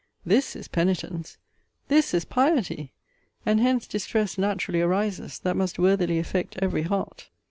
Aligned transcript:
This 0.25 0.55
is 0.55 0.67
penitence! 0.67 1.37
This 1.87 2.11
is 2.15 2.25
piety! 2.25 2.91
And 3.45 3.59
hence 3.59 3.85
distress 3.85 4.35
naturally 4.35 4.81
arises, 4.81 5.37
that 5.37 5.55
must 5.55 5.77
worthily 5.77 6.17
effect 6.17 6.57
every 6.59 6.81
heart. 6.81 7.29